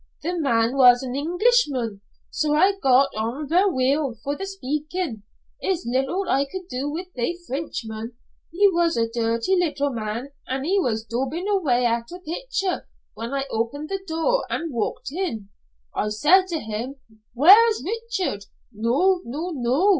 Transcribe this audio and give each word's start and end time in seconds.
The 0.23 0.35
man 0.39 0.75
was 0.77 1.03
an 1.03 1.13
Englishman, 1.15 2.01
so 2.31 2.55
I 2.55 2.71
got 2.81 3.09
on 3.15 3.47
vera 3.47 3.67
weel 3.69 4.15
for 4.23 4.35
the 4.35 4.47
speakin'. 4.47 5.21
It's 5.59 5.85
little 5.85 6.27
I 6.27 6.45
could 6.51 6.67
do 6.71 6.89
with 6.89 7.13
they 7.15 7.37
Frenchmen. 7.45 8.13
He 8.51 8.67
was 8.69 8.97
a 8.97 9.07
dirty 9.07 9.55
like 9.59 9.77
man, 9.93 10.31
an' 10.47 10.63
he 10.63 10.79
was 10.79 11.05
daubin' 11.05 11.47
away 11.47 11.85
at 11.85 12.09
a 12.11 12.17
picture 12.19 12.87
whan 13.13 13.31
I 13.31 13.45
opened 13.51 13.89
the 13.89 14.03
door 14.07 14.43
an' 14.51 14.71
walked 14.71 15.11
in. 15.11 15.49
I 15.95 16.09
said 16.09 16.47
to 16.47 16.57
him, 16.57 16.95
'Whaur's 17.35 17.83
Richard' 17.85 18.45
no, 18.73 19.21
no, 19.23 19.51
no. 19.53 19.89